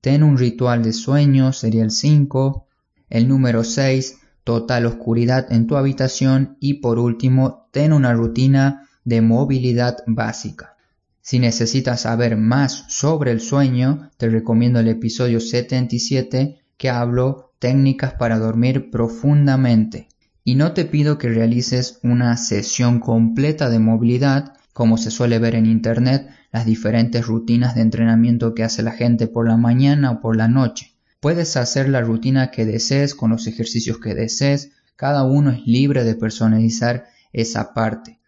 Ten 0.00 0.24
un 0.24 0.36
ritual 0.36 0.82
de 0.82 0.92
sueño, 0.92 1.52
sería 1.52 1.84
el 1.84 1.92
5. 1.92 2.66
El 3.08 3.28
número 3.28 3.62
6, 3.62 4.18
total 4.42 4.86
oscuridad 4.86 5.52
en 5.52 5.66
tu 5.66 5.76
habitación. 5.76 6.56
Y 6.58 6.74
por 6.74 6.98
último, 6.98 7.68
ten 7.70 7.92
una 7.92 8.14
rutina 8.14 8.88
de 9.04 9.20
movilidad 9.20 9.98
básica. 10.06 10.76
Si 11.20 11.38
necesitas 11.38 12.02
saber 12.02 12.36
más 12.36 12.84
sobre 12.88 13.30
el 13.30 13.40
sueño, 13.40 14.10
te 14.16 14.28
recomiendo 14.28 14.80
el 14.80 14.88
episodio 14.88 15.40
77 15.40 16.58
que 16.76 16.90
hablo 16.90 17.53
técnicas 17.64 18.12
para 18.12 18.38
dormir 18.38 18.90
profundamente. 18.90 20.08
Y 20.44 20.54
no 20.54 20.72
te 20.72 20.84
pido 20.84 21.16
que 21.16 21.30
realices 21.30 21.98
una 22.02 22.36
sesión 22.36 23.00
completa 23.00 23.70
de 23.70 23.78
movilidad, 23.78 24.52
como 24.74 24.98
se 24.98 25.10
suele 25.10 25.38
ver 25.38 25.54
en 25.54 25.64
Internet, 25.64 26.28
las 26.52 26.66
diferentes 26.66 27.26
rutinas 27.26 27.74
de 27.74 27.80
entrenamiento 27.80 28.54
que 28.54 28.64
hace 28.64 28.82
la 28.82 28.90
gente 28.90 29.28
por 29.28 29.48
la 29.48 29.56
mañana 29.56 30.10
o 30.10 30.20
por 30.20 30.36
la 30.36 30.46
noche. 30.46 30.92
Puedes 31.20 31.56
hacer 31.56 31.88
la 31.88 32.02
rutina 32.02 32.50
que 32.50 32.66
desees 32.66 33.14
con 33.14 33.30
los 33.30 33.46
ejercicios 33.46 33.98
que 33.98 34.14
desees, 34.14 34.72
cada 34.94 35.24
uno 35.24 35.50
es 35.50 35.66
libre 35.66 36.04
de 36.04 36.16
personalizar 36.16 37.06
esa 37.32 37.72
parte. 37.72 38.18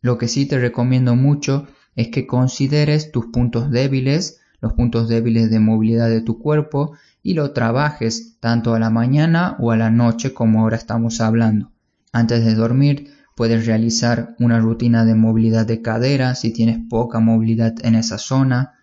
Lo 0.00 0.16
que 0.16 0.26
sí 0.26 0.46
te 0.46 0.58
recomiendo 0.58 1.16
mucho 1.16 1.68
es 1.96 2.08
que 2.08 2.26
consideres 2.26 3.12
tus 3.12 3.26
puntos 3.26 3.70
débiles, 3.70 4.40
los 4.62 4.72
puntos 4.72 5.06
débiles 5.06 5.50
de 5.50 5.60
movilidad 5.60 6.08
de 6.08 6.22
tu 6.22 6.38
cuerpo 6.38 6.94
y 7.22 7.34
lo 7.34 7.52
trabajes 7.52 8.38
tanto 8.40 8.74
a 8.74 8.78
la 8.78 8.90
mañana 8.90 9.56
o 9.58 9.70
a 9.70 9.76
la 9.76 9.90
noche 9.90 10.32
como 10.32 10.60
ahora 10.60 10.76
estamos 10.76 11.20
hablando. 11.20 11.72
Antes 12.12 12.44
de 12.44 12.54
dormir 12.54 13.12
puedes 13.36 13.66
realizar 13.66 14.34
una 14.38 14.58
rutina 14.58 15.04
de 15.04 15.14
movilidad 15.14 15.66
de 15.66 15.82
cadera 15.82 16.34
si 16.34 16.52
tienes 16.52 16.78
poca 16.88 17.20
movilidad 17.20 17.74
en 17.82 17.94
esa 17.94 18.18
zona, 18.18 18.74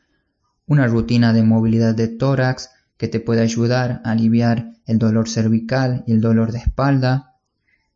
una 0.66 0.88
rutina 0.88 1.34
de 1.34 1.44
movilidad 1.44 1.96
de 1.96 2.08
tórax 2.08 2.70
que 2.98 3.08
te 3.08 3.20
puede 3.20 3.42
ayudar 3.42 4.02
a 4.04 4.12
aliviar 4.12 4.74
el 4.86 4.98
dolor 5.00 5.30
cervical 5.30 6.04
y 6.08 6.14
el 6.14 6.22
dolor 6.22 6.52
de 6.52 6.60
espalda. 6.60 7.36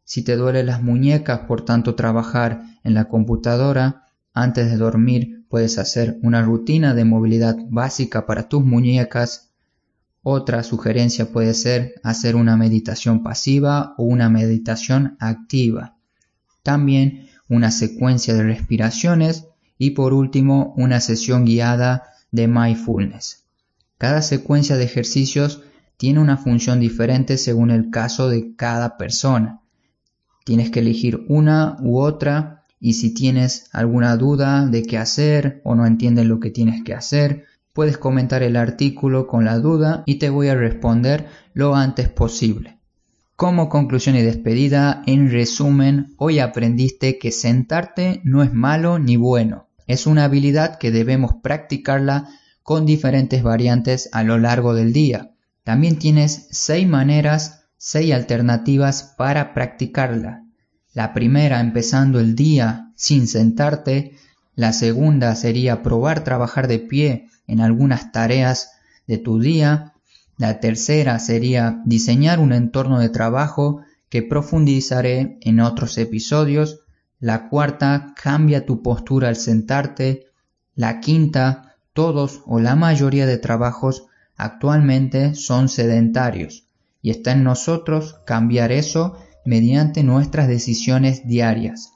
Si 0.03 0.24
te 0.24 0.36
duelen 0.36 0.67
las 0.67 0.81
muñecas 0.81 1.39
por 1.41 1.63
tanto 1.63 1.95
trabajar 1.95 2.63
en 2.83 2.93
la 2.93 3.05
computadora, 3.05 4.05
antes 4.33 4.69
de 4.69 4.77
dormir 4.77 5.45
puedes 5.50 5.77
hacer 5.77 6.17
una 6.21 6.41
rutina 6.41 6.93
de 6.93 7.05
movilidad 7.05 7.57
básica 7.69 8.25
para 8.25 8.50
tus 8.50 8.63
muñecas 8.63 9.50
otra 10.24 10.63
sugerencia 10.63 11.32
puede 11.32 11.54
ser 11.54 11.96
hacer 12.04 12.36
una 12.36 12.56
meditación 12.56 13.24
pasiva 13.24 13.96
o 13.98 14.04
una 14.04 14.30
meditación 14.30 15.18
activa. 15.20 15.96
También 16.63 17.28
una 17.50 17.72
secuencia 17.72 18.34
de 18.34 18.44
respiraciones 18.44 19.48
y 19.78 19.92
por 19.92 20.13
último 20.13 20.74
una 20.78 21.01
sesión 21.01 21.46
guiada 21.46 22.04
de 22.32 22.48
mindfulness. 22.48 23.44
Cada 23.98 24.22
secuencia 24.22 24.78
de 24.78 24.84
ejercicios 24.84 25.63
tiene 25.98 26.20
una 26.20 26.38
función 26.38 26.80
diferente 26.80 27.38
según 27.38 27.72
el 27.72 27.90
caso 27.90 28.30
de 28.30 28.56
cada 28.56 28.98
persona. 28.98 29.62
Tienes 30.46 30.72
que 30.72 30.80
elegir 30.80 31.25
una 31.30 31.78
u 31.82 32.00
otra 32.00 32.66
y 32.80 32.94
si 32.94 33.13
tienes 33.13 33.70
alguna 33.74 34.18
duda 34.18 34.66
de 34.66 34.84
qué 34.84 34.98
hacer 34.98 35.62
o 35.63 35.75
no 35.75 35.86
entiendes 35.86 36.25
lo 36.25 36.40
que 36.40 36.50
tienes 36.50 36.84
que 36.84 36.96
hacer, 36.96 37.46
Puedes 37.74 37.98
comentar 37.98 38.44
el 38.44 38.58
artículo 38.58 39.28
con 39.28 39.46
la 39.46 39.58
duda 39.58 40.04
y 40.06 40.16
te 40.16 40.30
voy 40.30 40.50
a 40.50 40.56
responder 40.56 41.28
lo 41.54 41.75
antes 41.75 42.10
posible. 42.10 42.80
Como 43.38 43.70
conclusión 43.70 44.16
y 44.16 44.22
despedida, 44.22 45.01
en 45.08 45.32
resumen, 45.32 46.13
hoy 46.18 46.40
aprendiste 46.40 47.18
que 47.18 47.32
sentarte 47.32 48.22
no 48.24 48.44
es 48.44 48.54
malo 48.54 49.00
ni 49.00 49.16
bueno. 49.16 49.70
Es 49.88 50.06
una 50.06 50.25
habilidad 50.25 50.78
que 50.78 50.92
debemos 50.92 51.34
practicarla 51.42 52.30
con 52.62 52.86
diferentes 52.86 53.42
variantes 53.42 54.10
a 54.12 54.24
lo 54.24 54.38
largo 54.38 54.74
del 54.74 54.94
día. 54.94 55.32
También 55.63 55.98
tienes 55.98 56.50
seis 56.51 56.88
maneras, 56.88 57.63
seis 57.78 58.13
alternativas 58.13 59.16
para 59.18 59.54
practicarla. 59.54 60.46
La 60.94 61.13
primera 61.13 61.62
empezando 61.62 62.20
el 62.20 62.36
día 62.36 62.92
sin 62.96 63.28
sentarte, 63.28 64.18
la 64.56 64.74
segunda 64.74 65.36
sería 65.36 65.82
probar 65.82 66.24
trabajar 66.24 66.68
de 66.68 66.80
pie 66.80 67.30
en 67.48 67.62
algunas 67.62 68.12
tareas 68.12 68.71
de 69.07 69.17
tu 69.17 69.39
día. 69.39 69.93
La 70.38 70.60
tercera 70.60 71.19
sería 71.19 71.81
diseñar 71.86 72.39
un 72.39 72.53
entorno 72.53 73.00
de 73.00 73.10
trabajo 73.10 73.81
que 74.09 74.24
profundizaré 74.24 75.37
en 75.42 75.59
otros 75.59 75.98
episodios. 75.98 76.81
La 77.20 77.50
cuarta, 77.50 78.13
cambia 78.22 78.66
tu 78.66 78.81
postura 78.81 79.29
al 79.29 79.35
sentarte. 79.35 80.25
La 80.75 81.00
quinta, 81.00 81.75
todos 81.94 82.42
o 82.46 82.59
la 82.59 82.75
mayoría 82.75 83.25
de 83.25 83.37
trabajos 83.37 84.07
actualmente 84.37 85.35
son 85.35 85.70
sedentarios 85.70 86.66
y 87.01 87.09
está 87.09 87.31
en 87.31 87.44
nosotros 87.44 88.20
cambiar 88.25 88.72
eso 88.72 89.18
mediante 89.46 90.03
nuestras 90.03 90.48
decisiones 90.48 91.27
diarias. 91.27 91.94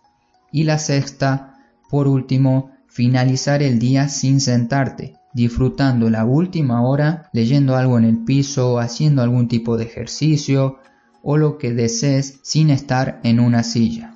Y 0.51 0.63
la 0.63 0.79
sexta, 0.79 1.57
por 1.89 2.07
último, 2.07 2.71
finalizar 2.87 3.61
el 3.61 3.77
día 3.79 4.09
sin 4.09 4.39
sentarte, 4.39 5.15
disfrutando 5.35 6.09
la 6.09 6.23
última 6.23 6.81
hora, 6.81 7.29
leyendo 7.33 7.75
algo 7.75 7.97
en 7.97 8.05
el 8.05 8.23
piso, 8.23 8.79
haciendo 8.79 9.21
algún 9.21 9.49
tipo 9.49 9.75
de 9.75 9.83
ejercicio 9.83 10.79
o 11.21 11.35
lo 11.35 11.57
que 11.57 11.73
desees 11.73 12.39
sin 12.41 12.69
estar 12.69 13.19
en 13.23 13.41
una 13.41 13.63
silla. 13.63 14.15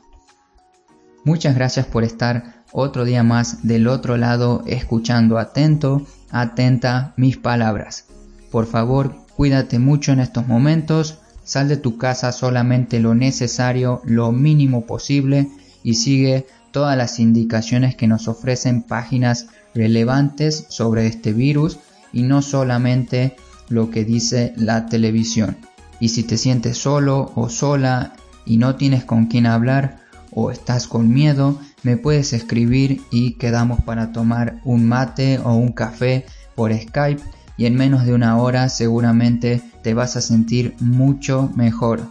Muchas 1.25 1.55
gracias 1.55 1.85
por 1.87 2.05
estar 2.05 2.63
otro 2.71 3.03
día 3.03 3.23
más 3.23 3.67
del 3.67 3.89
otro 3.89 4.15
lado 4.15 4.63
escuchando 4.65 5.37
atento, 5.37 6.07
atenta 6.31 7.13
mis 7.17 7.35
palabras. 7.35 8.05
Por 8.49 8.65
favor, 8.65 9.13
cuídate 9.35 9.77
mucho 9.77 10.13
en 10.13 10.21
estos 10.21 10.47
momentos, 10.47 11.19
sal 11.43 11.67
de 11.67 11.75
tu 11.75 11.97
casa 11.97 12.31
solamente 12.31 13.01
lo 13.01 13.13
necesario, 13.13 14.01
lo 14.05 14.31
mínimo 14.31 14.85
posible 14.85 15.49
y 15.83 15.95
sigue 15.95 16.47
todas 16.71 16.95
las 16.95 17.19
indicaciones 17.19 17.95
que 17.95 18.07
nos 18.07 18.29
ofrecen 18.29 18.83
páginas 18.83 19.47
relevantes 19.73 20.65
sobre 20.69 21.07
este 21.07 21.33
virus 21.33 21.79
y 22.11 22.23
no 22.23 22.41
solamente 22.41 23.35
lo 23.69 23.89
que 23.89 24.03
dice 24.03 24.53
la 24.55 24.87
televisión. 24.87 25.57
Y 25.99 26.09
si 26.09 26.23
te 26.23 26.37
sientes 26.37 26.77
solo 26.77 27.31
o 27.35 27.49
sola 27.49 28.13
y 28.45 28.57
no 28.57 28.75
tienes 28.75 29.03
con 29.03 29.27
quién 29.27 29.45
hablar 29.45 29.99
o 30.31 30.51
estás 30.51 30.87
con 30.87 31.13
miedo, 31.13 31.59
me 31.83 31.97
puedes 31.97 32.33
escribir 32.33 33.01
y 33.11 33.33
quedamos 33.33 33.81
para 33.81 34.11
tomar 34.11 34.59
un 34.63 34.87
mate 34.87 35.39
o 35.39 35.53
un 35.53 35.71
café 35.71 36.25
por 36.55 36.73
Skype 36.73 37.21
y 37.57 37.65
en 37.65 37.75
menos 37.75 38.05
de 38.05 38.13
una 38.13 38.37
hora 38.37 38.69
seguramente 38.69 39.61
te 39.83 39.93
vas 39.93 40.15
a 40.15 40.21
sentir 40.21 40.75
mucho 40.79 41.51
mejor. 41.55 42.01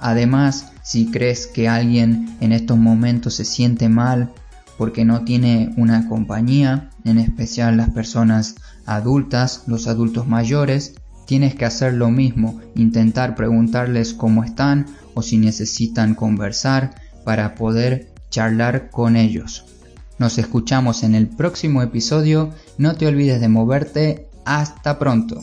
Además, 0.00 0.72
si 0.82 1.10
crees 1.10 1.46
que 1.46 1.68
alguien 1.68 2.36
en 2.40 2.52
estos 2.52 2.78
momentos 2.78 3.34
se 3.34 3.44
siente 3.44 3.88
mal 3.88 4.30
porque 4.78 5.04
no 5.04 5.24
tiene 5.24 5.74
una 5.76 6.08
compañía, 6.08 6.88
en 7.04 7.18
especial 7.18 7.76
las 7.76 7.90
personas 7.90 8.54
adultas, 8.86 9.64
los 9.66 9.88
adultos 9.88 10.26
mayores, 10.28 10.94
tienes 11.26 11.54
que 11.54 11.66
hacer 11.66 11.92
lo 11.92 12.08
mismo, 12.10 12.60
intentar 12.74 13.34
preguntarles 13.34 14.14
cómo 14.14 14.44
están 14.44 14.86
o 15.12 15.20
si 15.20 15.36
necesitan 15.36 16.14
conversar 16.14 16.94
para 17.24 17.54
poder 17.54 18.10
charlar 18.30 18.90
con 18.90 19.16
ellos. 19.16 19.66
Nos 20.18 20.38
escuchamos 20.38 21.02
en 21.02 21.14
el 21.14 21.28
próximo 21.28 21.82
episodio, 21.82 22.50
no 22.78 22.94
te 22.94 23.06
olvides 23.06 23.40
de 23.40 23.48
moverte, 23.48 24.28
hasta 24.44 24.98
pronto. 24.98 25.40